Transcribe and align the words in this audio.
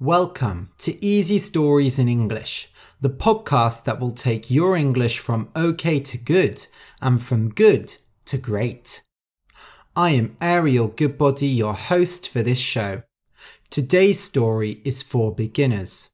Welcome 0.00 0.70
to 0.78 1.04
Easy 1.04 1.40
Stories 1.40 1.98
in 1.98 2.08
English, 2.08 2.70
the 3.00 3.10
podcast 3.10 3.82
that 3.82 3.98
will 3.98 4.12
take 4.12 4.48
your 4.48 4.76
English 4.76 5.18
from 5.18 5.48
okay 5.56 5.98
to 5.98 6.16
good 6.16 6.64
and 7.02 7.20
from 7.20 7.52
good 7.52 7.96
to 8.26 8.38
great. 8.38 9.02
I 9.96 10.10
am 10.10 10.36
Ariel 10.40 10.86
Goodbody, 10.86 11.48
your 11.48 11.74
host 11.74 12.28
for 12.28 12.44
this 12.44 12.60
show. 12.60 13.02
Today's 13.70 14.20
story 14.20 14.80
is 14.84 15.02
for 15.02 15.34
beginners. 15.34 16.10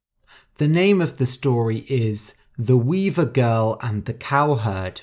The 0.57 0.69
name 0.69 1.03
of 1.03 1.19
the 1.19 1.27
story 1.27 1.85
is 1.87 2.33
The 2.57 2.79
Weaver 2.79 3.27
Girl 3.27 3.79
and 3.83 4.07
the 4.07 4.15
Cowherd. 4.15 5.03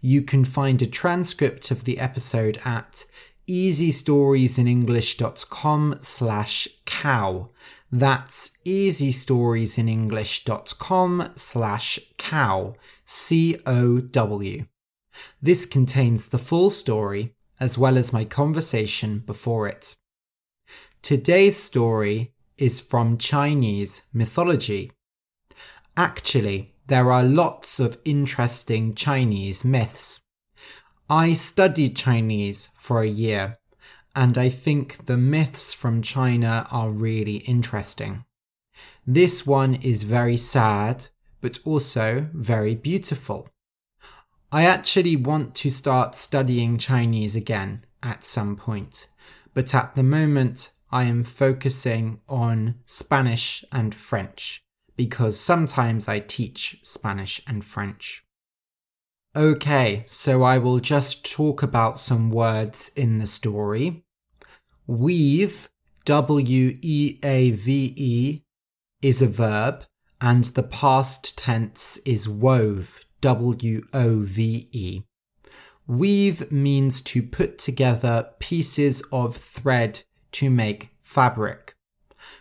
You 0.00 0.22
can 0.22 0.44
find 0.44 0.82
a 0.82 0.86
transcript 0.86 1.70
of 1.70 1.84
the 1.84 2.00
episode 2.00 2.60
at 2.64 3.04
easystoriesinenglish.com 3.48 5.98
slash 6.02 6.68
cow. 6.84 7.50
That's 7.90 8.52
easystoriesinenglish.com 8.64 11.32
slash 11.36 11.98
cow, 12.18 12.74
C-O-W. 13.04 14.66
This 15.40 15.66
contains 15.66 16.26
the 16.26 16.38
full 16.38 16.70
story 16.70 17.34
as 17.58 17.78
well 17.78 17.96
as 17.96 18.12
my 18.12 18.24
conversation 18.24 19.20
before 19.20 19.68
it. 19.68 19.94
Today's 21.02 21.56
story 21.56 22.32
is 22.58 22.80
from 22.80 23.18
Chinese 23.18 24.02
mythology. 24.12 24.90
Actually, 25.96 26.74
there 26.88 27.10
are 27.10 27.22
lots 27.22 27.80
of 27.80 27.98
interesting 28.04 28.94
Chinese 28.94 29.64
myths. 29.64 30.20
I 31.08 31.34
studied 31.34 31.96
Chinese 31.96 32.68
for 32.76 33.02
a 33.02 33.08
year, 33.08 33.58
and 34.16 34.38
I 34.38 34.48
think 34.48 35.04
the 35.04 35.18
myths 35.18 35.74
from 35.74 36.00
China 36.00 36.66
are 36.70 36.88
really 36.88 37.36
interesting. 37.36 38.24
This 39.06 39.46
one 39.46 39.74
is 39.74 40.04
very 40.04 40.38
sad, 40.38 41.08
but 41.42 41.58
also 41.66 42.28
very 42.32 42.74
beautiful. 42.74 43.50
I 44.50 44.64
actually 44.64 45.16
want 45.16 45.54
to 45.56 45.70
start 45.70 46.14
studying 46.14 46.78
Chinese 46.78 47.36
again 47.36 47.84
at 48.02 48.24
some 48.24 48.56
point, 48.56 49.06
but 49.52 49.74
at 49.74 49.94
the 49.94 50.02
moment 50.02 50.72
I 50.90 51.04
am 51.04 51.22
focusing 51.22 52.20
on 52.26 52.76
Spanish 52.86 53.64
and 53.70 53.94
French 53.94 54.62
because 54.96 55.38
sometimes 55.38 56.08
I 56.08 56.20
teach 56.20 56.78
Spanish 56.82 57.42
and 57.46 57.62
French. 57.62 58.24
Okay, 59.36 60.04
so 60.06 60.42
I 60.42 60.56
will 60.56 60.80
just 60.80 61.30
talk 61.30 61.62
about 61.62 61.98
some 61.98 62.30
words 62.30 62.90
in 62.96 63.18
the 63.18 63.26
story. 63.26 64.05
Weave, 64.88 65.68
W 66.04 66.78
E 66.80 67.18
A 67.24 67.50
V 67.50 67.94
E, 67.96 68.42
is 69.02 69.20
a 69.20 69.26
verb, 69.26 69.84
and 70.20 70.44
the 70.44 70.62
past 70.62 71.36
tense 71.36 71.98
is 72.04 72.28
wove, 72.28 73.00
W 73.20 73.84
O 73.92 74.20
V 74.20 74.68
E. 74.70 75.02
Weave 75.88 76.52
means 76.52 77.00
to 77.00 77.22
put 77.22 77.58
together 77.58 78.30
pieces 78.38 79.02
of 79.10 79.36
thread 79.36 80.02
to 80.32 80.50
make 80.50 80.90
fabric. 81.02 81.74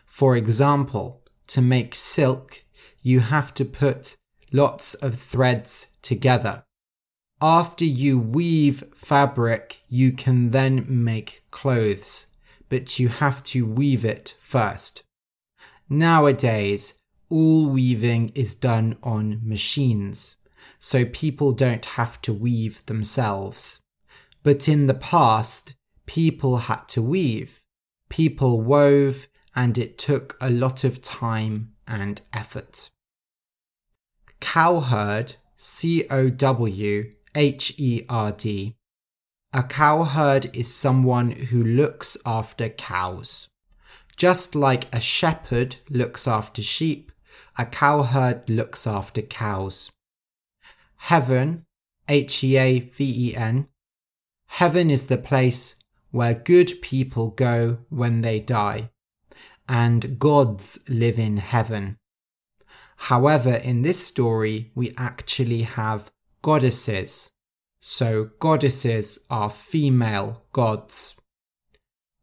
For 0.05 0.35
example, 0.35 1.23
to 1.47 1.61
make 1.61 1.95
silk, 1.95 2.63
you 3.01 3.21
have 3.21 3.53
to 3.55 3.65
put 3.65 4.17
lots 4.51 4.93
of 4.95 5.19
threads 5.19 5.87
together. 6.01 6.63
After 7.41 7.85
you 7.85 8.17
weave 8.17 8.83
fabric, 8.95 9.81
you 9.89 10.11
can 10.11 10.51
then 10.51 10.85
make 10.87 11.43
clothes, 11.51 12.27
but 12.69 12.99
you 12.99 13.07
have 13.07 13.43
to 13.43 13.65
weave 13.65 14.05
it 14.05 14.35
first. 14.39 15.03
Nowadays, 15.89 16.95
all 17.29 17.67
weaving 17.69 18.31
is 18.35 18.55
done 18.55 18.97
on 19.03 19.39
machines 19.43 20.37
so 20.79 21.03
people 21.03 21.51
don't 21.51 21.85
have 21.85 22.21
to 22.21 22.31
weave 22.31 22.85
themselves. 22.85 23.79
But 24.43 24.67
in 24.67 24.85
the 24.85 24.93
past, 24.93 25.73
people 26.05 26.57
had 26.57 26.87
to 26.89 27.01
weave. 27.01 27.63
People 28.07 28.61
wove, 28.61 29.27
and 29.55 29.79
it 29.79 29.97
took 29.97 30.37
a 30.39 30.51
lot 30.51 30.83
of 30.83 31.01
time 31.01 31.71
and 31.87 32.21
effort. 32.33 32.91
Cowherd, 34.39 35.37
C 35.55 36.05
O 36.11 36.29
W 36.29 37.11
H 37.33 37.73
E 37.77 38.05
R 38.07 38.31
D. 38.31 38.75
A 39.55 39.63
cowherd 39.63 40.53
is 40.53 40.75
someone 40.75 41.31
who 41.31 41.63
looks 41.63 42.17
after 42.25 42.67
cows. 42.67 43.47
Just 44.17 44.53
like 44.53 44.93
a 44.93 44.99
shepherd 44.99 45.77
looks 45.89 46.27
after 46.27 46.61
sheep, 46.61 47.09
a 47.57 47.65
cowherd 47.65 48.49
looks 48.49 48.85
after 48.85 49.21
cows. 49.21 49.89
Heaven, 50.97 51.63
H 52.09 52.43
E 52.43 52.57
A 52.57 52.79
V 52.81 53.29
E 53.29 53.33
N. 53.37 53.69
Heaven 54.47 54.91
is 54.91 55.07
the 55.07 55.17
place 55.17 55.75
where 56.11 56.33
good 56.33 56.81
people 56.81 57.29
go 57.29 57.77
when 57.87 58.19
they 58.19 58.41
die, 58.41 58.89
and 59.69 60.19
gods 60.19 60.79
live 60.89 61.17
in 61.17 61.37
heaven. 61.37 61.95
However, 62.97 63.53
in 63.53 63.83
this 63.83 64.05
story, 64.05 64.73
we 64.75 64.93
actually 64.97 65.61
have 65.61 66.11
goddesses. 66.41 67.31
So, 67.87 68.31
goddesses 68.39 69.19
are 69.29 69.51
female 69.51 70.41
gods. 70.51 71.15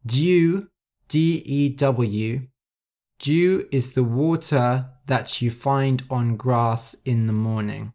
Dew, 0.05 0.67
D 1.07 1.41
E 1.45 1.69
W, 1.69 2.47
dew 3.17 3.67
is 3.71 3.93
the 3.93 4.03
water 4.03 4.89
that 5.05 5.41
you 5.41 5.49
find 5.49 6.03
on 6.09 6.35
grass 6.35 6.97
in 7.05 7.27
the 7.27 7.33
morning. 7.33 7.93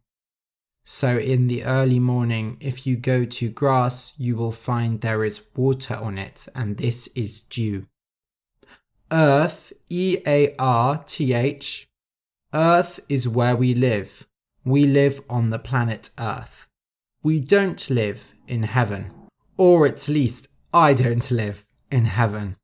So, 0.87 1.19
in 1.19 1.49
the 1.49 1.65
early 1.65 1.99
morning, 1.99 2.57
if 2.59 2.87
you 2.87 2.97
go 2.97 3.27
to 3.27 3.51
grass, 3.51 4.15
you 4.17 4.35
will 4.35 4.51
find 4.51 5.03
there 5.03 5.23
is 5.23 5.43
water 5.55 5.97
on 5.97 6.17
it, 6.17 6.49
and 6.55 6.79
this 6.79 7.09
is 7.09 7.41
dew. 7.41 7.87
Earth, 9.13 9.75
E 9.91 10.17
A 10.27 10.57
R 10.59 11.05
T 11.07 11.35
H. 11.35 11.87
Earth 12.55 12.99
is 13.11 13.29
where 13.29 13.55
we 13.55 13.75
live. 13.75 14.27
We 14.65 14.87
live 14.87 15.21
on 15.29 15.51
the 15.51 15.59
planet 15.59 16.09
Earth. 16.19 16.68
We 17.23 17.41
don't 17.41 17.91
live 17.91 18.33
in 18.47 18.63
heaven. 18.63 19.11
Or 19.57 19.87
at 19.87 20.09
least, 20.09 20.49
I 20.73 20.95
don't 20.95 21.31
live 21.31 21.65
in 21.91 22.05
heaven. 22.05 22.57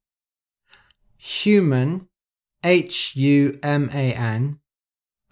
Human, 1.17 2.09
H 2.63 3.17
U 3.17 3.59
M 3.63 3.91
A 3.93 4.13
N, 4.15 4.61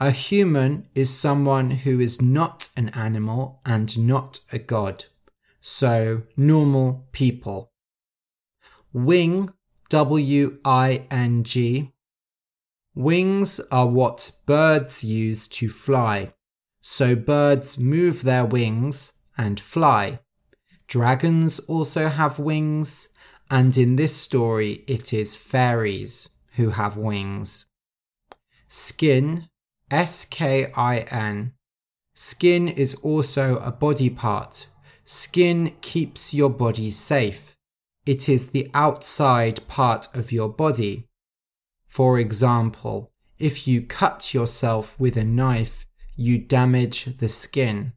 a 0.00 0.10
human 0.10 0.88
is 0.96 1.16
someone 1.16 1.70
who 1.70 2.00
is 2.00 2.20
not 2.20 2.68
an 2.76 2.88
animal 2.88 3.60
and 3.64 3.96
not 3.96 4.40
a 4.50 4.58
god. 4.58 5.04
So, 5.60 6.22
normal 6.36 7.06
people. 7.12 7.70
Wing, 8.92 9.52
W 9.90 10.58
I 10.64 11.06
N 11.10 11.44
G. 11.44 11.92
Wings 12.96 13.60
are 13.70 13.86
what 13.86 14.32
birds 14.44 15.04
use 15.04 15.46
to 15.46 15.68
fly. 15.68 16.34
So, 16.82 17.14
birds 17.14 17.78
move 17.78 18.22
their 18.22 18.44
wings 18.44 19.12
and 19.38 19.58
fly. 19.58 20.18
Dragons 20.88 21.60
also 21.60 22.08
have 22.08 22.38
wings, 22.38 23.08
and 23.48 23.78
in 23.78 23.96
this 23.96 24.16
story, 24.16 24.84
it 24.86 25.12
is 25.12 25.36
fairies 25.36 26.28
who 26.56 26.70
have 26.70 26.96
wings. 26.96 27.66
Skin, 28.66 29.48
S 29.90 30.24
K 30.24 30.72
I 30.74 30.98
N. 31.10 31.52
Skin 32.14 32.66
is 32.66 32.94
also 32.96 33.58
a 33.58 33.70
body 33.70 34.10
part. 34.10 34.66
Skin 35.04 35.76
keeps 35.80 36.34
your 36.34 36.50
body 36.50 36.90
safe. 36.90 37.56
It 38.04 38.28
is 38.28 38.48
the 38.48 38.70
outside 38.74 39.66
part 39.68 40.08
of 40.14 40.32
your 40.32 40.48
body. 40.48 41.06
For 41.86 42.18
example, 42.18 43.12
if 43.38 43.68
you 43.68 43.82
cut 43.82 44.34
yourself 44.34 44.98
with 44.98 45.16
a 45.16 45.24
knife, 45.24 45.86
you 46.16 46.38
damage 46.38 47.16
the 47.18 47.28
skin. 47.28 47.92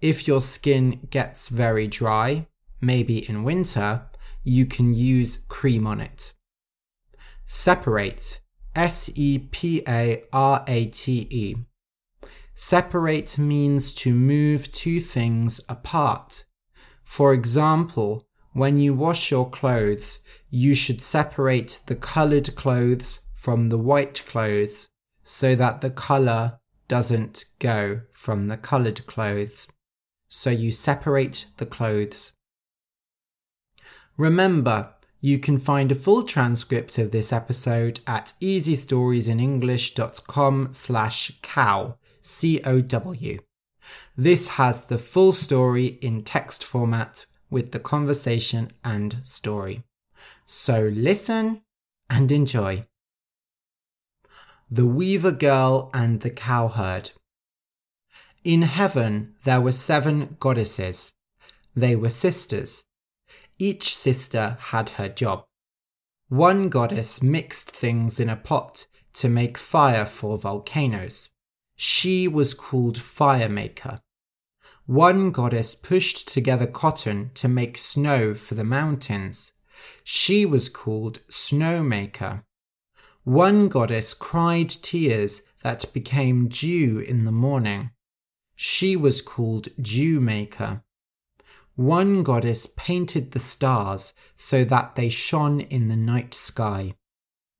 If 0.00 0.28
your 0.28 0.40
skin 0.40 1.08
gets 1.10 1.48
very 1.48 1.86
dry, 1.86 2.46
maybe 2.80 3.28
in 3.28 3.44
winter, 3.44 4.02
you 4.44 4.66
can 4.66 4.94
use 4.94 5.40
cream 5.48 5.86
on 5.86 6.00
it. 6.00 6.32
Separate. 7.46 8.40
S 8.74 9.10
E 9.14 9.38
P 9.38 9.82
A 9.88 10.24
R 10.32 10.62
A 10.66 10.86
T 10.86 11.26
E. 11.30 11.56
Separate 12.54 13.38
means 13.38 13.94
to 13.94 14.14
move 14.14 14.70
two 14.72 15.00
things 15.00 15.60
apart. 15.68 16.44
For 17.02 17.32
example, 17.32 18.26
when 18.52 18.78
you 18.78 18.94
wash 18.94 19.30
your 19.30 19.48
clothes, 19.48 20.18
you 20.50 20.74
should 20.74 21.02
separate 21.02 21.80
the 21.86 21.94
colored 21.94 22.54
clothes 22.54 23.20
from 23.34 23.68
the 23.68 23.78
white 23.78 24.24
clothes 24.26 24.88
so 25.24 25.54
that 25.54 25.80
the 25.80 25.90
color 25.90 26.58
doesn't 26.88 27.44
go 27.58 28.00
from 28.12 28.48
the 28.48 28.56
colored 28.56 29.06
clothes. 29.06 29.68
So 30.28 30.50
you 30.50 30.72
separate 30.72 31.46
the 31.58 31.66
clothes. 31.66 32.32
Remember, 34.16 34.94
you 35.20 35.38
can 35.38 35.58
find 35.58 35.92
a 35.92 35.94
full 35.94 36.22
transcript 36.22 36.96
of 36.98 37.10
this 37.10 37.32
episode 37.32 38.00
at 38.06 38.34
easystoriesinenglish.com 38.40 40.68
slash 40.72 41.32
cow, 41.42 41.96
C-O-W. 42.22 43.38
This 44.16 44.48
has 44.48 44.84
the 44.84 44.98
full 44.98 45.32
story 45.32 45.98
in 46.02 46.24
text 46.24 46.64
format 46.64 47.26
with 47.50 47.70
the 47.72 47.78
conversation 47.78 48.72
and 48.84 49.18
story. 49.24 49.84
So 50.44 50.90
listen 50.92 51.62
and 52.10 52.32
enjoy. 52.32 52.84
The 54.70 54.86
Weaver 54.86 55.32
Girl 55.32 55.90
and 55.94 56.20
the 56.20 56.30
Cowherd. 56.30 57.12
In 58.44 58.62
heaven 58.62 59.34
there 59.44 59.60
were 59.60 59.72
seven 59.72 60.36
goddesses. 60.40 61.12
They 61.74 61.96
were 61.96 62.08
sisters 62.08 62.84
each 63.58 63.96
sister 63.96 64.56
had 64.60 64.90
her 64.90 65.08
job. 65.08 65.44
One 66.28 66.68
goddess 66.68 67.22
mixed 67.22 67.70
things 67.70 68.20
in 68.20 68.28
a 68.28 68.36
pot 68.36 68.86
to 69.14 69.28
make 69.28 69.56
fire 69.56 70.04
for 70.04 70.36
volcanoes. 70.36 71.30
She 71.76 72.28
was 72.28 72.54
called 72.54 72.98
Fire 72.98 73.48
Maker. 73.48 74.00
One 74.86 75.30
goddess 75.30 75.74
pushed 75.74 76.28
together 76.28 76.66
cotton 76.66 77.30
to 77.34 77.48
make 77.48 77.78
snow 77.78 78.34
for 78.34 78.54
the 78.54 78.64
mountains. 78.64 79.52
She 80.04 80.44
was 80.44 80.68
called 80.68 81.20
Snowmaker. 81.28 82.42
One 83.26 83.66
goddess 83.66 84.14
cried 84.14 84.70
tears 84.70 85.42
that 85.64 85.92
became 85.92 86.46
dew 86.46 87.00
in 87.00 87.24
the 87.24 87.32
morning. 87.32 87.90
She 88.54 88.94
was 88.94 89.20
called 89.20 89.66
Dewmaker. 89.80 90.84
One 91.74 92.22
goddess 92.22 92.68
painted 92.76 93.32
the 93.32 93.40
stars 93.40 94.14
so 94.36 94.64
that 94.66 94.94
they 94.94 95.08
shone 95.08 95.58
in 95.58 95.88
the 95.88 95.96
night 95.96 96.34
sky. 96.34 96.94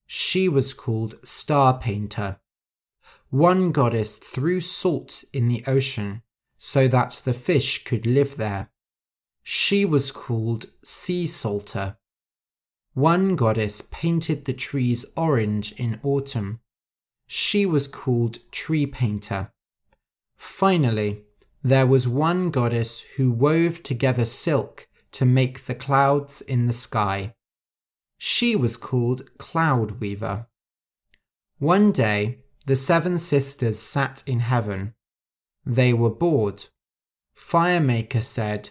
She 0.06 0.48
was 0.48 0.72
called 0.72 1.16
Star 1.24 1.76
Painter. 1.76 2.38
One 3.30 3.72
goddess 3.72 4.14
threw 4.14 4.60
salt 4.60 5.24
in 5.32 5.48
the 5.48 5.64
ocean 5.66 6.22
so 6.56 6.86
that 6.86 7.20
the 7.24 7.34
fish 7.34 7.82
could 7.82 8.06
live 8.06 8.36
there. 8.36 8.70
She 9.42 9.84
was 9.84 10.12
called 10.12 10.66
Sea 10.84 11.26
Salter. 11.26 11.96
One 12.96 13.36
goddess 13.36 13.82
painted 13.90 14.46
the 14.46 14.54
trees 14.54 15.04
orange 15.18 15.72
in 15.72 16.00
autumn. 16.02 16.60
She 17.26 17.66
was 17.66 17.88
called 17.88 18.38
Tree 18.50 18.86
Painter. 18.86 19.52
Finally, 20.38 21.20
there 21.62 21.86
was 21.86 22.08
one 22.08 22.48
goddess 22.50 23.00
who 23.18 23.30
wove 23.30 23.82
together 23.82 24.24
silk 24.24 24.88
to 25.12 25.26
make 25.26 25.66
the 25.66 25.74
clouds 25.74 26.40
in 26.40 26.68
the 26.68 26.72
sky. 26.72 27.34
She 28.16 28.56
was 28.56 28.78
called 28.78 29.28
Cloud 29.36 30.00
Weaver. 30.00 30.46
One 31.58 31.92
day, 31.92 32.38
the 32.64 32.76
seven 32.76 33.18
sisters 33.18 33.78
sat 33.78 34.22
in 34.26 34.40
heaven. 34.40 34.94
They 35.66 35.92
were 35.92 36.08
bored. 36.08 36.64
Firemaker 37.36 38.22
said, 38.22 38.70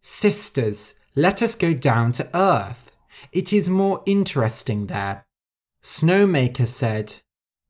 Sisters, 0.00 0.94
let 1.16 1.42
us 1.42 1.56
go 1.56 1.74
down 1.74 2.12
to 2.12 2.30
earth. 2.36 2.83
It 3.32 3.52
is 3.52 3.68
more 3.68 4.02
interesting 4.06 4.86
there. 4.86 5.26
Snowmaker 5.82 6.66
said, 6.66 7.16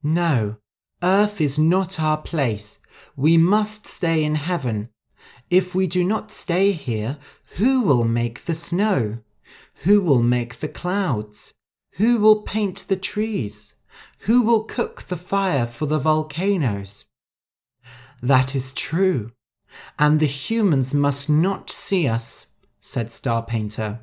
No, 0.02 0.56
earth 1.02 1.40
is 1.40 1.58
not 1.58 2.00
our 2.00 2.18
place. 2.18 2.78
We 3.16 3.36
must 3.36 3.86
stay 3.86 4.22
in 4.22 4.36
heaven. 4.36 4.90
If 5.50 5.74
we 5.74 5.86
do 5.86 6.04
not 6.04 6.30
stay 6.30 6.72
here, 6.72 7.18
who 7.56 7.82
will 7.82 8.04
make 8.04 8.44
the 8.44 8.54
snow? 8.54 9.18
Who 9.82 10.00
will 10.00 10.22
make 10.22 10.60
the 10.60 10.68
clouds? 10.68 11.54
Who 11.92 12.18
will 12.18 12.42
paint 12.42 12.84
the 12.88 12.96
trees? 12.96 13.74
Who 14.20 14.42
will 14.42 14.64
cook 14.64 15.04
the 15.04 15.16
fire 15.16 15.66
for 15.66 15.86
the 15.86 15.98
volcanoes? 15.98 17.04
That 18.22 18.54
is 18.54 18.72
true. 18.72 19.32
And 19.98 20.20
the 20.20 20.26
humans 20.26 20.94
must 20.94 21.28
not 21.28 21.70
see 21.70 22.08
us, 22.08 22.46
said 22.80 23.12
Star 23.12 23.44
Painter. 23.44 24.00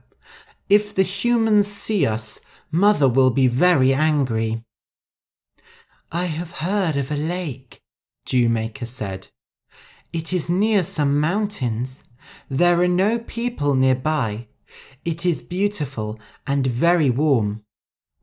If 0.72 0.96
the 0.96 1.04
humans 1.04 1.68
see 1.68 2.06
us, 2.06 2.40
Mother 2.72 3.10
will 3.10 3.30
be 3.30 3.48
very 3.48 3.94
angry. 3.94 4.64
I 6.14 6.28
have 6.28 6.64
heard 6.64 6.96
of 6.96 7.12
a 7.12 7.18
lake, 7.18 7.82
Dewmaker 8.26 8.88
said. 8.88 9.28
It 10.14 10.32
is 10.32 10.50
near 10.50 10.86
some 10.86 11.20
mountains. 11.20 12.06
There 12.50 12.80
are 12.80 12.88
no 12.88 13.20
people 13.20 13.76
nearby. 13.76 14.48
It 15.04 15.26
is 15.26 15.42
beautiful 15.42 16.18
and 16.48 16.66
very 16.66 17.10
warm. 17.10 17.66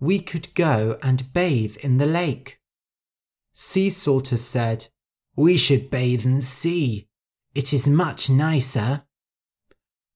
We 0.00 0.18
could 0.18 0.54
go 0.54 0.98
and 1.02 1.30
bathe 1.34 1.76
in 1.84 1.98
the 1.98 2.06
lake. 2.06 2.60
Sea 3.52 3.90
Salter 3.90 4.38
said, 4.38 4.88
We 5.36 5.58
should 5.58 5.90
bathe 5.90 6.24
in 6.24 6.36
the 6.36 6.42
sea. 6.60 7.08
It 7.54 7.74
is 7.74 7.86
much 7.86 8.30
nicer. 8.30 9.02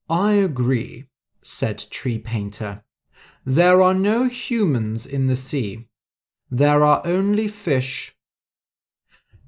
I 0.08 0.32
agree, 0.32 1.08
said 1.42 1.84
Tree 1.90 2.18
Painter. 2.18 2.84
There 3.44 3.82
are 3.82 3.94
no 3.94 4.24
humans 4.24 5.06
in 5.06 5.26
the 5.26 5.36
sea. 5.36 5.88
There 6.50 6.84
are 6.84 7.02
only 7.04 7.48
fish 7.48 8.14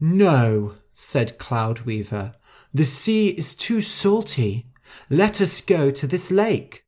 no, 0.01 0.75
said 0.93 1.39
Cloud 1.39 1.81
Weaver. 1.81 2.35
the 2.75 2.85
sea 2.85 3.29
is 3.29 3.55
too 3.55 3.81
salty. 3.81 4.67
Let 5.09 5.41
us 5.41 5.63
go 5.63 5.91
to 5.91 6.07
this 6.07 6.31
lake. 6.31 6.85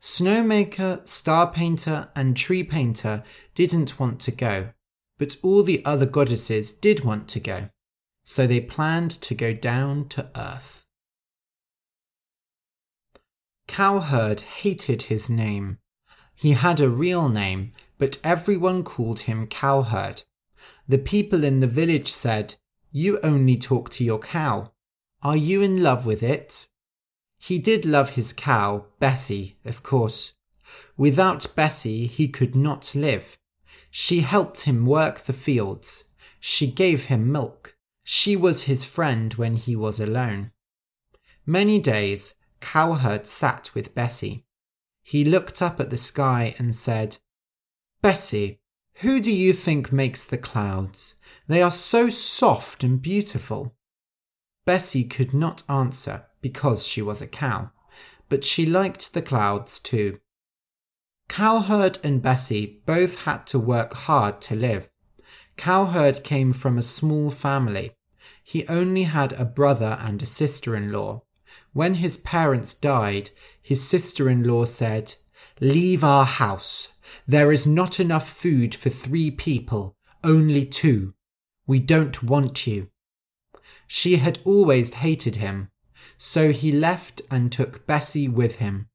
Snowmaker, 0.00 1.06
Star 1.08 1.50
Painter, 1.50 2.10
and 2.14 2.36
Tree 2.36 2.62
Painter 2.62 3.24
didn't 3.54 3.98
want 3.98 4.20
to 4.20 4.30
go, 4.30 4.70
but 5.18 5.36
all 5.42 5.64
the 5.64 5.84
other 5.84 6.06
goddesses 6.06 6.70
did 6.70 7.04
want 7.04 7.26
to 7.28 7.40
go, 7.40 7.70
so 8.22 8.46
they 8.46 8.60
planned 8.60 9.10
to 9.22 9.34
go 9.34 9.52
down 9.52 10.08
to 10.10 10.30
earth. 10.36 10.83
Cowherd 13.66 14.40
hated 14.42 15.02
his 15.02 15.30
name. 15.30 15.78
He 16.34 16.52
had 16.52 16.80
a 16.80 16.90
real 16.90 17.28
name, 17.28 17.72
but 17.98 18.18
everyone 18.24 18.84
called 18.84 19.20
him 19.20 19.46
Cowherd 19.46 20.22
the 20.86 20.98
people 20.98 21.44
in 21.44 21.60
the 21.60 21.66
village 21.66 22.12
said, 22.12 22.54
You 22.92 23.18
only 23.20 23.56
talk 23.56 23.90
to 23.90 24.04
your 24.04 24.18
cow. 24.18 24.72
Are 25.22 25.36
you 25.36 25.62
in 25.62 25.82
love 25.82 26.04
with 26.04 26.22
it? 26.22 26.66
He 27.38 27.58
did 27.58 27.84
love 27.84 28.10
his 28.10 28.32
cow, 28.32 28.86
Bessie, 28.98 29.56
of 29.64 29.82
course. 29.82 30.34
Without 30.96 31.54
Bessie, 31.54 32.06
he 32.06 32.28
could 32.28 32.54
not 32.54 32.94
live. 32.94 33.38
She 33.90 34.20
helped 34.20 34.60
him 34.60 34.86
work 34.86 35.20
the 35.20 35.32
fields. 35.32 36.04
She 36.40 36.66
gave 36.66 37.04
him 37.04 37.32
milk. 37.32 37.76
She 38.02 38.36
was 38.36 38.64
his 38.64 38.84
friend 38.84 39.32
when 39.34 39.56
he 39.56 39.74
was 39.74 40.00
alone. 40.00 40.52
Many 41.46 41.78
days, 41.78 42.34
Cowherd 42.64 43.26
sat 43.26 43.70
with 43.74 43.94
Bessie. 43.94 44.46
He 45.02 45.22
looked 45.22 45.60
up 45.60 45.78
at 45.80 45.90
the 45.90 45.98
sky 45.98 46.54
and 46.58 46.74
said, 46.74 47.18
Bessie, 48.00 48.58
who 48.94 49.20
do 49.20 49.30
you 49.30 49.52
think 49.52 49.92
makes 49.92 50.24
the 50.24 50.38
clouds? 50.38 51.14
They 51.46 51.60
are 51.60 51.70
so 51.70 52.08
soft 52.08 52.82
and 52.82 53.02
beautiful. 53.02 53.76
Bessie 54.64 55.04
could 55.04 55.34
not 55.34 55.62
answer 55.68 56.24
because 56.40 56.86
she 56.86 57.02
was 57.02 57.20
a 57.20 57.26
cow, 57.26 57.70
but 58.30 58.44
she 58.44 58.64
liked 58.64 59.12
the 59.12 59.22
clouds 59.22 59.78
too. 59.78 60.20
Cowherd 61.28 61.98
and 62.02 62.22
Bessie 62.22 62.80
both 62.86 63.24
had 63.24 63.46
to 63.48 63.58
work 63.58 63.92
hard 63.92 64.40
to 64.40 64.56
live. 64.56 64.88
Cowherd 65.58 66.24
came 66.24 66.54
from 66.54 66.78
a 66.78 66.82
small 66.82 67.28
family. 67.30 67.92
He 68.42 68.66
only 68.68 69.02
had 69.02 69.34
a 69.34 69.44
brother 69.44 69.98
and 70.00 70.22
a 70.22 70.26
sister 70.26 70.74
in 70.74 70.90
law. 70.90 71.24
When 71.74 71.94
his 71.94 72.16
parents 72.16 72.72
died, 72.72 73.30
his 73.60 73.86
sister 73.86 74.30
in 74.30 74.44
law 74.44 74.64
said, 74.64 75.14
Leave 75.60 76.02
our 76.02 76.24
house. 76.24 76.88
There 77.26 77.52
is 77.52 77.66
not 77.66 78.00
enough 78.00 78.28
food 78.28 78.74
for 78.74 78.90
three 78.90 79.30
people, 79.30 79.96
only 80.22 80.64
two. 80.64 81.14
We 81.66 81.80
don't 81.80 82.22
want 82.22 82.66
you. 82.66 82.90
She 83.88 84.16
had 84.16 84.38
always 84.44 84.94
hated 84.94 85.36
him, 85.36 85.70
so 86.16 86.52
he 86.52 86.70
left 86.70 87.22
and 87.28 87.50
took 87.50 87.86
Bessie 87.86 88.28
with 88.28 88.56
him. 88.56 88.88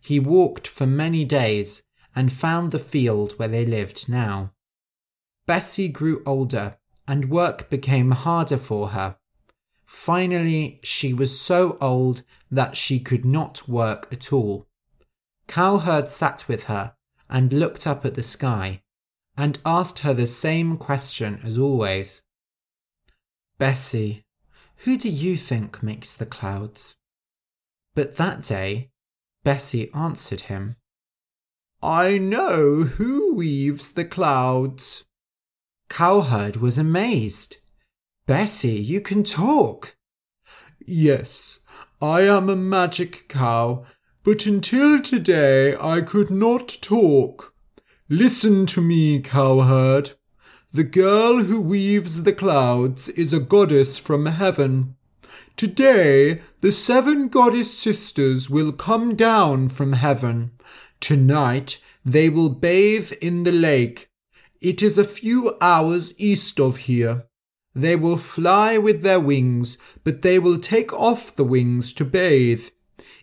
He 0.00 0.18
walked 0.18 0.66
for 0.66 0.86
many 0.86 1.26
days 1.26 1.82
and 2.16 2.32
found 2.32 2.70
the 2.70 2.78
field 2.78 3.32
where 3.38 3.48
they 3.48 3.66
lived 3.66 4.08
now. 4.08 4.52
Bessie 5.46 5.88
grew 5.88 6.22
older 6.24 6.78
and 7.06 7.30
work 7.30 7.68
became 7.68 8.12
harder 8.12 8.56
for 8.56 8.88
her. 8.88 9.16
Finally, 9.94 10.80
she 10.82 11.14
was 11.14 11.40
so 11.40 11.78
old 11.80 12.22
that 12.50 12.76
she 12.76 13.00
could 13.00 13.24
not 13.24 13.66
work 13.66 14.06
at 14.12 14.32
all. 14.34 14.66
Cowherd 15.46 16.10
sat 16.10 16.46
with 16.46 16.64
her 16.64 16.94
and 17.30 17.54
looked 17.54 17.86
up 17.86 18.04
at 18.04 18.14
the 18.14 18.22
sky 18.22 18.82
and 19.36 19.58
asked 19.64 20.00
her 20.00 20.12
the 20.12 20.26
same 20.26 20.76
question 20.76 21.40
as 21.42 21.58
always. 21.58 22.22
Bessie, 23.56 24.26
who 24.78 24.98
do 24.98 25.08
you 25.08 25.38
think 25.38 25.82
makes 25.82 26.14
the 26.14 26.26
clouds? 26.26 26.96
But 27.94 28.16
that 28.16 28.42
day, 28.42 28.90
Bessie 29.42 29.90
answered 29.94 30.42
him, 30.42 30.76
I 31.82 32.18
know 32.18 32.82
who 32.82 33.32
weaves 33.32 33.92
the 33.92 34.04
clouds. 34.04 35.04
Cowherd 35.88 36.56
was 36.56 36.76
amazed. 36.76 37.58
Bessie, 38.26 38.80
you 38.80 39.02
can 39.02 39.22
talk. 39.22 39.96
Yes, 40.86 41.58
I 42.00 42.22
am 42.22 42.48
a 42.48 42.56
magic 42.56 43.28
cow, 43.28 43.84
but 44.22 44.46
until 44.46 45.02
today 45.02 45.76
I 45.76 46.00
could 46.00 46.30
not 46.30 46.78
talk. 46.80 47.52
Listen 48.08 48.64
to 48.66 48.80
me, 48.80 49.20
cowherd. 49.20 50.12
The 50.72 50.84
girl 50.84 51.42
who 51.42 51.60
weaves 51.60 52.22
the 52.22 52.32
clouds 52.32 53.10
is 53.10 53.34
a 53.34 53.40
goddess 53.40 53.98
from 53.98 54.24
heaven. 54.24 54.96
Today 55.56 56.40
the 56.62 56.72
seven 56.72 57.28
goddess 57.28 57.78
sisters 57.78 58.48
will 58.48 58.72
come 58.72 59.16
down 59.16 59.68
from 59.68 59.92
heaven. 59.92 60.52
Tonight 60.98 61.78
they 62.06 62.30
will 62.30 62.48
bathe 62.48 63.12
in 63.20 63.42
the 63.42 63.52
lake. 63.52 64.08
It 64.62 64.82
is 64.82 64.96
a 64.96 65.04
few 65.04 65.58
hours 65.60 66.14
east 66.16 66.58
of 66.58 66.78
here. 66.88 67.26
They 67.74 67.96
will 67.96 68.16
fly 68.16 68.78
with 68.78 69.02
their 69.02 69.20
wings, 69.20 69.76
but 70.04 70.22
they 70.22 70.38
will 70.38 70.58
take 70.58 70.92
off 70.92 71.34
the 71.34 71.44
wings 71.44 71.92
to 71.94 72.04
bathe. 72.04 72.68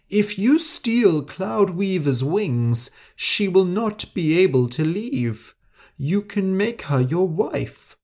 If 0.10 0.38
you 0.38 0.60
steal 0.60 1.24
Cloud 1.24 1.70
Weaver's 1.70 2.22
wings, 2.22 2.92
she 3.16 3.48
will 3.48 3.66
not 3.66 4.14
be 4.14 4.38
able 4.40 4.68
to 4.70 4.84
leave. 4.84 5.56
You 5.98 6.22
can 6.22 6.58
make 6.58 6.84
her 6.84 7.00
your 7.00 7.28
wife. 7.28 7.96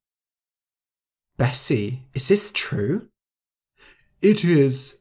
Bessie, 1.35 2.03
is 2.13 2.29
this 2.29 2.49
true? 2.53 3.09
It 4.21 4.45
is. 4.45 4.95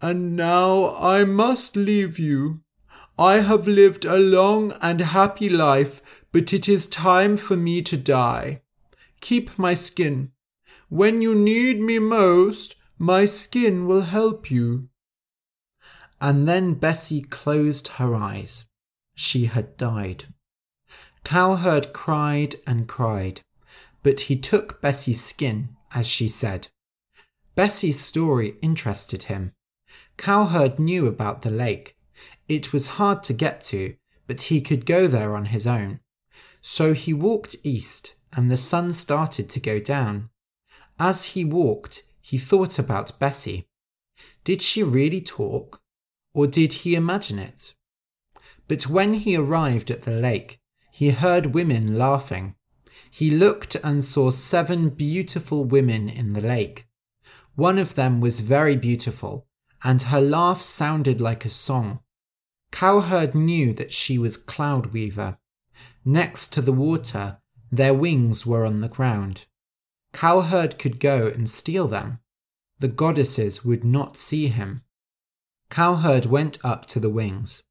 And 0.00 0.36
now 0.36 0.94
I 0.96 1.24
must 1.24 1.76
leave 1.76 2.18
you. 2.18 2.62
I 3.18 3.40
have 3.40 3.66
lived 3.66 4.04
a 4.04 4.16
long 4.16 4.72
and 4.80 5.00
happy 5.00 5.50
life, 5.50 6.24
but 6.32 6.52
it 6.52 6.68
is 6.68 6.86
time 6.86 7.36
for 7.36 7.56
me 7.56 7.82
to 7.82 7.96
die. 7.96 8.62
Keep 9.20 9.58
my 9.58 9.74
skin. 9.74 10.30
When 10.88 11.20
you 11.20 11.34
need 11.34 11.80
me 11.80 11.98
most, 11.98 12.76
my 12.98 13.24
skin 13.26 13.86
will 13.86 14.02
help 14.02 14.50
you. 14.50 14.88
And 16.20 16.48
then 16.48 16.74
Bessie 16.74 17.22
closed 17.22 17.88
her 17.98 18.14
eyes. 18.14 18.64
She 19.14 19.46
had 19.46 19.76
died. 19.76 20.26
Cowherd 21.24 21.92
cried 21.92 22.56
and 22.66 22.88
cried, 22.88 23.42
but 24.02 24.20
he 24.20 24.36
took 24.36 24.80
Bessie's 24.80 25.22
skin, 25.22 25.76
as 25.92 26.06
she 26.06 26.28
said. 26.28 26.68
Bessie's 27.54 28.00
story 28.00 28.56
interested 28.62 29.24
him. 29.24 29.52
Cowherd 30.16 30.78
knew 30.78 31.06
about 31.06 31.42
the 31.42 31.50
lake, 31.50 31.96
it 32.48 32.72
was 32.72 32.96
hard 32.98 33.22
to 33.24 33.32
get 33.32 33.62
to, 33.64 33.94
but 34.26 34.42
he 34.42 34.60
could 34.60 34.86
go 34.86 35.06
there 35.06 35.36
on 35.36 35.46
his 35.46 35.66
own. 35.66 36.00
So 36.60 36.94
he 36.94 37.12
walked 37.12 37.56
east, 37.62 38.14
and 38.32 38.50
the 38.50 38.56
sun 38.56 38.92
started 38.92 39.48
to 39.50 39.60
go 39.60 39.78
down. 39.78 40.30
As 40.98 41.24
he 41.24 41.44
walked, 41.44 42.02
he 42.20 42.38
thought 42.38 42.78
about 42.78 43.18
Bessie. 43.18 43.68
Did 44.44 44.60
she 44.60 44.82
really 44.82 45.20
talk, 45.20 45.80
or 46.34 46.46
did 46.46 46.72
he 46.72 46.94
imagine 46.94 47.38
it? 47.38 47.74
But 48.66 48.88
when 48.88 49.14
he 49.14 49.36
arrived 49.36 49.90
at 49.90 50.02
the 50.02 50.12
lake, 50.12 50.60
he 50.92 51.10
heard 51.10 51.54
women 51.54 51.96
laughing. 51.96 52.54
He 53.10 53.30
looked 53.30 53.76
and 53.76 54.04
saw 54.04 54.30
seven 54.30 54.90
beautiful 54.90 55.64
women 55.64 56.08
in 56.08 56.34
the 56.34 56.40
lake. 56.40 56.86
One 57.54 57.78
of 57.78 57.94
them 57.94 58.20
was 58.20 58.40
very 58.40 58.76
beautiful, 58.76 59.46
and 59.82 60.02
her 60.02 60.20
laugh 60.20 60.60
sounded 60.60 61.20
like 61.20 61.44
a 61.44 61.48
song. 61.48 62.00
Cowherd 62.70 63.34
knew 63.34 63.72
that 63.74 63.92
she 63.92 64.18
was 64.18 64.36
Cloud 64.36 64.86
Weaver. 64.92 65.38
Next 66.04 66.52
to 66.52 66.62
the 66.62 66.72
water, 66.72 67.38
their 67.70 67.94
wings 67.94 68.44
were 68.44 68.66
on 68.66 68.80
the 68.80 68.88
ground. 68.88 69.46
Cowherd 70.18 70.80
could 70.80 70.98
go 70.98 71.28
and 71.28 71.48
steal 71.48 71.86
them. 71.86 72.18
The 72.80 72.88
goddesses 72.88 73.64
would 73.64 73.84
not 73.84 74.16
see 74.16 74.48
him. 74.48 74.82
Cowherd 75.70 76.26
went 76.26 76.58
up 76.64 76.86
to 76.86 76.98
the 76.98 77.08
wings. 77.08 77.62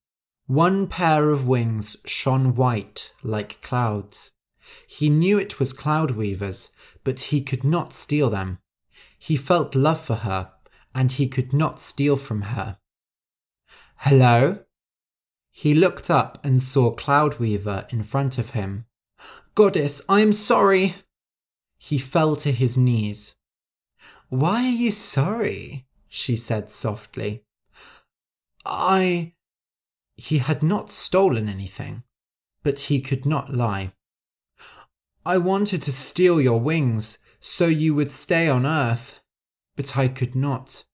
One 0.46 0.88
pair 0.88 1.30
of 1.30 1.46
wings 1.46 1.98
shone 2.06 2.56
white 2.56 3.12
like 3.22 3.62
clouds. 3.62 4.32
He 4.88 5.10
knew 5.10 5.38
it 5.38 5.60
was 5.60 5.74
Cloudweaver's, 5.74 6.70
but 7.04 7.20
he 7.20 7.42
could 7.42 7.66
not 7.66 7.92
steal 7.92 8.30
them. 8.30 8.60
He 9.20 9.36
felt 9.36 9.76
love 9.76 10.00
for 10.00 10.16
her, 10.16 10.54
and 10.96 11.12
he 11.12 11.28
could 11.28 11.52
not 11.52 11.82
steal 11.82 12.16
from 12.16 12.44
her. 12.44 12.78
Hello? 13.98 14.60
He 15.52 15.74
looked 15.74 16.10
up 16.10 16.40
and 16.46 16.62
saw 16.62 16.96
Cloudweaver 16.96 17.92
in 17.92 18.04
front 18.04 18.38
of 18.38 18.52
him. 18.52 18.86
Goddess, 19.54 20.02
I 20.08 20.22
am 20.22 20.32
sorry. 20.32 20.96
He 21.78 21.98
fell 21.98 22.36
to 22.38 22.52
his 22.52 22.78
knees. 22.78 23.36
Why 24.30 24.66
are 24.66 24.70
you 24.70 24.92
sorry? 24.92 25.86
she 26.08 26.36
said 26.36 26.72
softly. 26.72 27.44
I. 28.66 29.34
He 30.16 30.40
had 30.40 30.64
not 30.64 30.92
stolen 30.92 31.48
anything, 31.48 32.04
but 32.64 32.82
he 32.82 33.02
could 33.02 33.26
not 33.26 33.54
lie. 33.54 33.94
I 35.26 35.38
wanted 35.38 35.82
to 35.84 35.92
steal 35.92 36.42
your 36.42 36.60
wings 36.60 37.18
so 37.40 37.68
you 37.68 37.94
would 37.96 38.12
stay 38.12 38.48
on 38.50 38.66
earth, 38.66 39.20
but 39.76 39.96
I 39.96 40.08
could 40.08 40.36
not. 40.36 40.86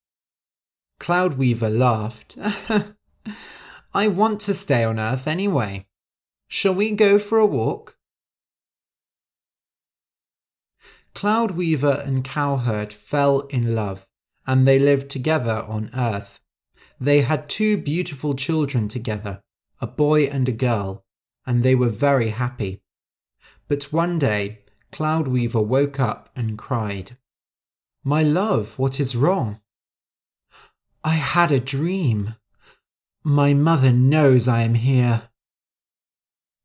Cloudweaver 0.99 1.75
laughed. 1.75 2.37
I 3.93 4.07
want 4.07 4.39
to 4.41 4.53
stay 4.53 4.83
on 4.83 4.99
Earth 4.99 5.27
anyway. 5.27 5.85
Shall 6.47 6.73
we 6.73 6.91
go 6.91 7.19
for 7.19 7.37
a 7.37 7.45
walk? 7.45 7.97
Cloudweaver 11.15 12.05
and 12.05 12.23
Cowherd 12.23 12.91
fell 12.91 13.41
in 13.41 13.75
love, 13.75 14.05
and 14.45 14.67
they 14.67 14.79
lived 14.79 15.09
together 15.09 15.63
on 15.67 15.89
Earth. 15.93 16.39
They 16.99 17.21
had 17.21 17.49
two 17.49 17.77
beautiful 17.77 18.35
children 18.35 18.87
together, 18.87 19.41
a 19.79 19.87
boy 19.87 20.25
and 20.25 20.47
a 20.49 20.53
girl, 20.53 21.05
and 21.45 21.63
they 21.63 21.75
were 21.75 21.89
very 21.89 22.29
happy. 22.29 22.81
But 23.67 23.93
one 23.93 24.19
day, 24.19 24.59
Cloudweaver 24.91 25.65
woke 25.65 25.99
up 25.99 26.29
and 26.35 26.57
cried, 26.57 27.17
My 28.03 28.23
love, 28.23 28.77
what 28.77 28.99
is 28.99 29.15
wrong? 29.15 29.59
I 31.03 31.15
had 31.15 31.51
a 31.51 31.59
dream, 31.59 32.35
my 33.23 33.53
mother 33.53 33.91
knows 33.91 34.47
I 34.47 34.61
am 34.61 34.73
here. 34.75 35.29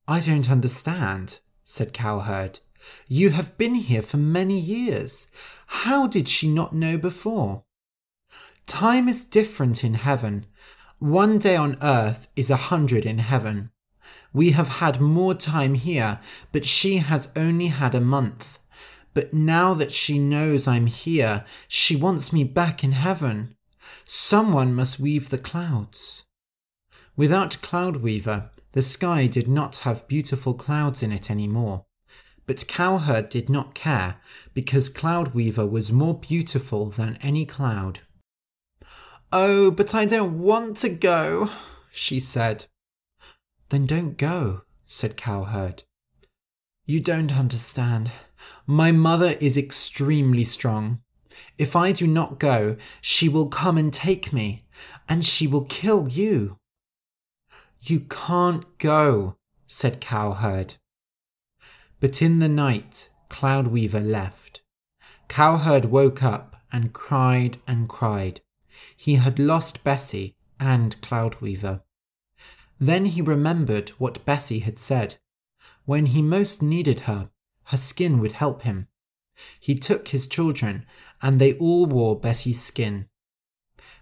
I 0.06 0.20
don't 0.20 0.50
understand, 0.50 1.38
said 1.62 1.92
Cowherd. 1.92 2.60
You 3.06 3.30
have 3.30 3.56
been 3.58 3.74
here 3.74 4.02
for 4.02 4.16
many 4.16 4.58
years. 4.58 5.28
How 5.66 6.06
did 6.06 6.28
she 6.28 6.48
not 6.48 6.74
know 6.74 6.98
before? 6.98 7.64
Time 8.66 9.08
is 9.08 9.24
different 9.24 9.82
in 9.82 9.94
heaven. 9.94 10.46
One 10.98 11.38
day 11.38 11.56
on 11.56 11.78
earth 11.80 12.28
is 12.36 12.50
a 12.50 12.56
hundred 12.56 13.06
in 13.06 13.18
heaven. 13.18 13.70
We 14.32 14.50
have 14.50 14.68
had 14.68 15.00
more 15.00 15.34
time 15.34 15.74
here, 15.74 16.20
but 16.52 16.64
she 16.64 16.98
has 16.98 17.32
only 17.34 17.68
had 17.68 17.94
a 17.94 18.00
month. 18.00 18.58
But 19.14 19.32
now 19.32 19.74
that 19.74 19.92
she 19.92 20.18
knows 20.18 20.68
I'm 20.68 20.86
here, 20.86 21.44
she 21.66 21.96
wants 21.96 22.32
me 22.32 22.44
back 22.44 22.84
in 22.84 22.92
heaven. 22.92 23.56
Someone 24.04 24.74
must 24.74 25.00
weave 25.00 25.30
the 25.30 25.38
clouds. 25.38 26.24
Without 27.16 27.60
Cloud 27.62 27.96
Weaver, 27.96 28.50
the 28.72 28.82
sky 28.82 29.26
did 29.26 29.48
not 29.48 29.78
have 29.78 30.06
beautiful 30.08 30.54
clouds 30.54 31.02
in 31.02 31.10
it 31.10 31.30
any 31.30 31.48
more. 31.48 31.84
But 32.48 32.66
Cowherd 32.66 33.28
did 33.28 33.50
not 33.50 33.74
care 33.74 34.16
because 34.54 34.88
Cloudweaver 34.88 35.70
was 35.70 35.92
more 35.92 36.18
beautiful 36.18 36.88
than 36.88 37.18
any 37.20 37.44
cloud. 37.44 38.00
Oh, 39.30 39.70
but 39.70 39.94
I 39.94 40.06
don't 40.06 40.40
want 40.40 40.78
to 40.78 40.88
go, 40.88 41.50
she 41.92 42.18
said. 42.18 42.64
Then 43.68 43.84
don't 43.84 44.16
go, 44.16 44.62
said 44.86 45.14
Cowherd. 45.18 45.82
You 46.86 47.00
don't 47.00 47.36
understand. 47.36 48.10
My 48.66 48.92
mother 48.92 49.32
is 49.40 49.58
extremely 49.58 50.44
strong. 50.44 51.00
If 51.58 51.76
I 51.76 51.92
do 51.92 52.06
not 52.06 52.38
go, 52.38 52.78
she 53.02 53.28
will 53.28 53.48
come 53.48 53.76
and 53.76 53.92
take 53.92 54.32
me, 54.32 54.64
and 55.06 55.22
she 55.22 55.46
will 55.46 55.66
kill 55.66 56.08
you. 56.08 56.56
You 57.82 58.00
can't 58.00 58.78
go, 58.78 59.36
said 59.66 60.00
Cowherd. 60.00 60.76
But 62.00 62.22
in 62.22 62.38
the 62.38 62.48
night, 62.48 63.08
Cloudweaver 63.28 64.00
left. 64.00 64.62
Cowherd 65.28 65.86
woke 65.86 66.22
up 66.22 66.62
and 66.72 66.92
cried 66.92 67.58
and 67.66 67.88
cried. 67.88 68.40
He 68.96 69.16
had 69.16 69.38
lost 69.38 69.84
Bessie 69.84 70.36
and 70.60 71.00
Cloudweaver. 71.00 71.82
Then 72.80 73.06
he 73.06 73.22
remembered 73.22 73.90
what 73.98 74.24
Bessie 74.24 74.60
had 74.60 74.78
said. 74.78 75.16
When 75.84 76.06
he 76.06 76.22
most 76.22 76.62
needed 76.62 77.00
her, 77.00 77.30
her 77.64 77.76
skin 77.76 78.20
would 78.20 78.32
help 78.32 78.62
him. 78.62 78.88
He 79.58 79.74
took 79.74 80.08
his 80.08 80.26
children, 80.26 80.86
and 81.20 81.38
they 81.38 81.54
all 81.54 81.86
wore 81.86 82.18
Bessie's 82.18 82.62
skin. 82.62 83.08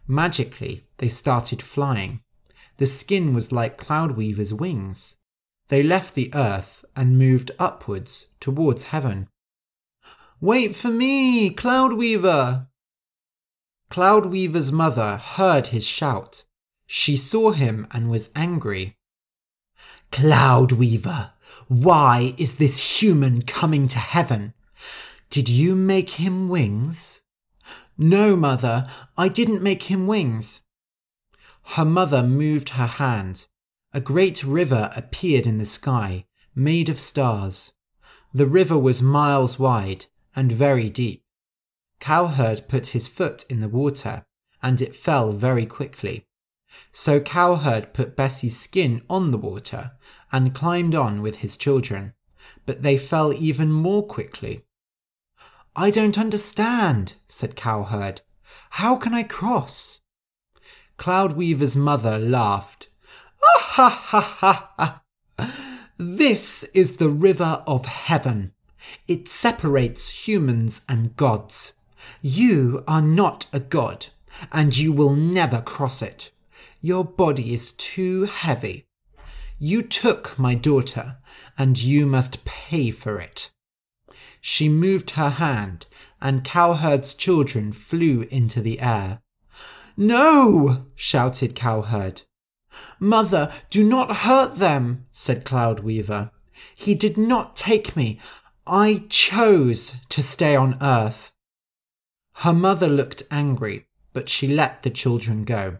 Magically, 0.06 0.86
they 0.98 1.08
started 1.08 1.62
flying. 1.62 2.20
The 2.76 2.86
skin 2.86 3.34
was 3.34 3.52
like 3.52 3.78
Cloudweaver's 3.78 4.52
wings. 4.52 5.16
They 5.68 5.82
left 5.82 6.14
the 6.14 6.32
earth 6.34 6.84
and 6.94 7.18
moved 7.18 7.50
upwards 7.58 8.26
towards 8.40 8.84
heaven. 8.84 9.28
Wait 10.40 10.76
for 10.76 10.90
me, 10.90 11.50
Cloudweaver! 11.50 12.66
Cloudweaver's 13.90 14.70
mother 14.70 15.16
heard 15.16 15.68
his 15.68 15.84
shout. 15.84 16.44
She 16.86 17.16
saw 17.16 17.52
him 17.52 17.86
and 17.90 18.10
was 18.10 18.30
angry. 18.36 18.96
Cloudweaver, 20.12 21.30
why 21.68 22.34
is 22.38 22.56
this 22.56 23.00
human 23.00 23.42
coming 23.42 23.88
to 23.88 23.98
heaven? 23.98 24.54
Did 25.30 25.48
you 25.48 25.74
make 25.74 26.10
him 26.10 26.48
wings? 26.48 27.20
No, 27.98 28.36
mother, 28.36 28.88
I 29.16 29.28
didn't 29.28 29.62
make 29.62 29.84
him 29.84 30.06
wings. 30.06 30.62
Her 31.62 31.84
mother 31.84 32.22
moved 32.22 32.70
her 32.70 32.86
hand. 32.86 33.46
A 33.96 34.00
great 34.00 34.44
river 34.44 34.90
appeared 34.94 35.46
in 35.46 35.56
the 35.56 35.64
sky, 35.64 36.26
made 36.54 36.90
of 36.90 37.00
stars. 37.00 37.72
The 38.30 38.44
river 38.44 38.76
was 38.76 39.00
miles 39.00 39.58
wide 39.58 40.04
and 40.34 40.52
very 40.52 40.90
deep. 40.90 41.24
Cowherd 41.98 42.68
put 42.68 42.88
his 42.88 43.08
foot 43.08 43.46
in 43.48 43.60
the 43.60 43.70
water, 43.70 44.26
and 44.62 44.82
it 44.82 44.94
fell 44.94 45.32
very 45.32 45.64
quickly. 45.64 46.26
So 46.92 47.20
Cowherd 47.20 47.94
put 47.94 48.16
Bessie's 48.16 48.60
skin 48.60 49.00
on 49.08 49.30
the 49.30 49.38
water 49.38 49.92
and 50.30 50.54
climbed 50.54 50.94
on 50.94 51.22
with 51.22 51.36
his 51.36 51.56
children, 51.56 52.12
but 52.66 52.82
they 52.82 52.98
fell 52.98 53.32
even 53.32 53.72
more 53.72 54.06
quickly. 54.06 54.66
I 55.74 55.90
don't 55.90 56.18
understand, 56.18 57.14
said 57.28 57.56
Cowherd. 57.56 58.20
How 58.72 58.96
can 58.96 59.14
I 59.14 59.22
cross? 59.22 60.00
Cloudweaver's 60.98 61.76
mother 61.76 62.18
laughed. 62.18 62.90
Ha 63.54 63.88
ha 63.88 64.20
ha 64.20 64.70
ha! 64.76 65.02
This 65.98 66.64
is 66.74 66.96
the 66.96 67.08
river 67.08 67.62
of 67.66 67.86
heaven. 67.86 68.52
It 69.08 69.28
separates 69.28 70.26
humans 70.26 70.82
and 70.88 71.16
gods. 71.16 71.74
You 72.22 72.84
are 72.86 73.02
not 73.02 73.46
a 73.52 73.60
god, 73.60 74.06
and 74.52 74.76
you 74.76 74.92
will 74.92 75.14
never 75.14 75.60
cross 75.60 76.02
it. 76.02 76.30
Your 76.80 77.04
body 77.04 77.52
is 77.52 77.72
too 77.72 78.24
heavy. 78.24 78.86
You 79.58 79.82
took 79.82 80.38
my 80.38 80.54
daughter, 80.54 81.16
and 81.56 81.82
you 81.82 82.06
must 82.06 82.44
pay 82.44 82.90
for 82.90 83.18
it. 83.20 83.50
She 84.40 84.68
moved 84.68 85.10
her 85.12 85.30
hand, 85.30 85.86
and 86.20 86.44
Cowherd's 86.44 87.14
children 87.14 87.72
flew 87.72 88.26
into 88.30 88.60
the 88.60 88.80
air. 88.80 89.22
No! 89.96 90.86
shouted 90.94 91.54
Cowherd. 91.54 92.22
Mother, 92.98 93.52
do 93.70 93.82
not 93.84 94.18
hurt 94.18 94.56
them, 94.56 95.06
said 95.12 95.44
Cloudweaver. 95.44 96.30
He 96.74 96.94
did 96.94 97.16
not 97.18 97.56
take 97.56 97.96
me. 97.96 98.18
I 98.66 99.04
chose 99.08 99.94
to 100.08 100.22
stay 100.22 100.56
on 100.56 100.78
earth. 100.82 101.32
Her 102.34 102.52
mother 102.52 102.88
looked 102.88 103.22
angry, 103.30 103.86
but 104.12 104.28
she 104.28 104.48
let 104.48 104.82
the 104.82 104.90
children 104.90 105.44
go. 105.44 105.78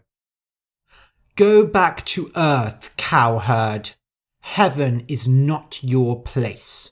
Go 1.35 1.65
back 1.65 2.05
to 2.07 2.31
earth, 2.35 2.89
cowherd. 2.97 3.91
Heaven 4.41 5.03
is 5.07 5.27
not 5.27 5.83
your 5.83 6.21
place. 6.23 6.91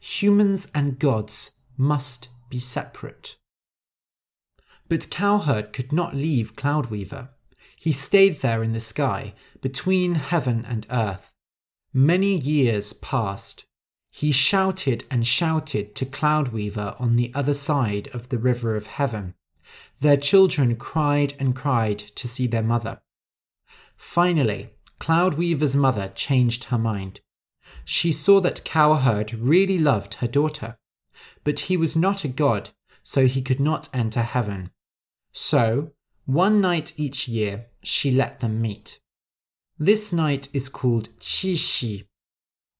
Humans 0.00 0.68
and 0.74 0.98
gods 0.98 1.52
must 1.76 2.28
be 2.50 2.58
separate. 2.58 3.36
But 4.88 5.10
Cowherd 5.10 5.72
could 5.72 5.92
not 5.92 6.14
leave 6.14 6.56
Cloudweaver. 6.56 7.28
He 7.86 7.92
stayed 7.92 8.40
there 8.40 8.64
in 8.64 8.72
the 8.72 8.80
sky, 8.80 9.32
between 9.60 10.16
heaven 10.16 10.64
and 10.64 10.88
earth. 10.90 11.32
Many 11.94 12.36
years 12.36 12.92
passed. 12.92 13.64
He 14.10 14.32
shouted 14.32 15.04
and 15.08 15.24
shouted 15.24 15.94
to 15.94 16.04
Cloudweaver 16.04 17.00
on 17.00 17.14
the 17.14 17.30
other 17.32 17.54
side 17.54 18.08
of 18.12 18.28
the 18.28 18.38
river 18.38 18.74
of 18.74 18.88
heaven. 18.88 19.34
Their 20.00 20.16
children 20.16 20.74
cried 20.74 21.34
and 21.38 21.54
cried 21.54 22.00
to 22.16 22.26
see 22.26 22.48
their 22.48 22.64
mother. 22.64 23.02
Finally, 23.96 24.70
Cloudweaver's 24.98 25.76
mother 25.76 26.10
changed 26.12 26.64
her 26.64 26.78
mind. 26.78 27.20
She 27.84 28.10
saw 28.10 28.40
that 28.40 28.64
Cowherd 28.64 29.32
really 29.32 29.78
loved 29.78 30.14
her 30.14 30.26
daughter, 30.26 30.76
but 31.44 31.60
he 31.70 31.76
was 31.76 31.94
not 31.94 32.24
a 32.24 32.28
god, 32.44 32.70
so 33.04 33.28
he 33.28 33.42
could 33.42 33.60
not 33.60 33.88
enter 33.94 34.22
heaven. 34.22 34.70
So, 35.30 35.92
one 36.26 36.60
night 36.60 36.92
each 36.96 37.28
year, 37.28 37.66
she 37.82 38.10
let 38.10 38.40
them 38.40 38.60
meet. 38.60 38.98
This 39.78 40.12
night 40.12 40.48
is 40.52 40.68
called 40.68 41.08
Qixi. 41.20 42.04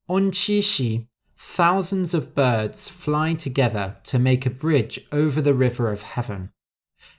On 0.09 0.31
Qixi, 0.31 1.07
thousands 1.39 2.13
of 2.13 2.35
birds 2.35 2.89
fly 2.89 3.35
together 3.35 3.97
to 4.05 4.19
make 4.19 4.47
a 4.47 4.51
bridge 4.51 5.01
over 5.13 5.41
the 5.41 5.55
river 5.55 5.93
of 5.93 6.03
heaven. 6.03 6.51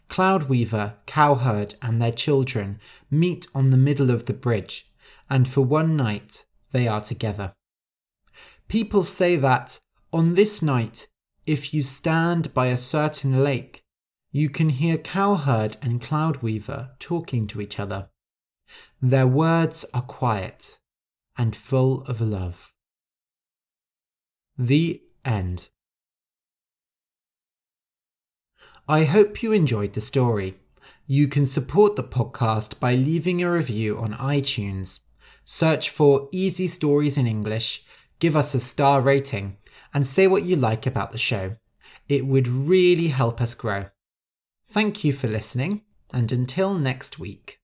Cloudweaver, 0.10 0.96
Cowherd, 1.06 1.76
and 1.82 2.02
their 2.02 2.12
children 2.12 2.80
meet 3.10 3.48
on 3.56 3.70
the 3.70 3.78
middle 3.78 4.10
of 4.10 4.26
the 4.26 4.34
bridge, 4.34 4.90
and 5.30 5.48
for 5.48 5.62
one 5.62 5.96
night 5.96 6.46
they 6.72 6.88
are 6.88 7.02
together. 7.02 7.54
People 8.68 9.04
say 9.04 9.38
that 9.38 9.80
on 10.12 10.34
this 10.34 10.62
night, 10.62 11.08
if 11.46 11.74
you 11.74 11.82
stand 11.82 12.54
by 12.54 12.68
a 12.68 12.78
certain 12.78 13.44
lake, 13.44 13.82
you 14.32 14.50
can 14.50 14.70
hear 14.70 14.98
Cowherd 14.98 15.78
and 15.82 16.02
Cloudweaver 16.02 16.92
talking 17.00 17.48
to 17.48 17.62
each 17.62 17.80
other. 17.80 18.10
Their 19.02 19.28
words 19.28 19.86
are 19.94 20.02
quiet 20.02 20.78
and 21.38 21.56
full 21.56 22.04
of 22.04 22.20
love. 22.20 22.74
The 24.58 25.02
end. 25.24 25.70
I 28.88 29.04
hope 29.04 29.44
you 29.44 29.52
enjoyed 29.52 29.94
the 29.94 30.02
story. 30.02 30.58
You 31.06 31.28
can 31.28 31.46
support 31.46 31.96
the 31.96 32.04
podcast 32.04 32.80
by 32.80 32.96
leaving 32.96 33.44
a 33.44 33.52
review 33.52 33.98
on 33.98 34.14
iTunes. 34.14 35.02
Search 35.46 35.90
for 35.90 36.28
Easy 36.32 36.68
Stories 36.68 37.18
in 37.18 37.28
English, 37.28 37.86
give 38.20 38.36
us 38.36 38.54
a 38.54 38.60
star 38.60 39.02
rating, 39.02 39.58
and 39.94 40.06
say 40.06 40.28
what 40.28 40.44
you 40.44 40.56
like 40.56 40.86
about 40.86 41.12
the 41.12 41.18
show. 41.18 41.56
It 42.10 42.26
would 42.26 42.48
really 42.48 43.08
help 43.08 43.42
us 43.42 43.54
grow. 43.54 43.86
Thank 44.70 45.04
you 45.04 45.14
for 45.14 45.28
listening, 45.28 45.84
and 46.14 46.32
until 46.32 46.74
next 46.74 47.18
week. 47.18 47.62